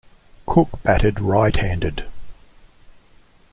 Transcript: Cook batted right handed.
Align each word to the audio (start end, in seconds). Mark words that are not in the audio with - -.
Cook 0.47 0.79
batted 0.81 1.19
right 1.19 1.55
handed. 1.55 2.07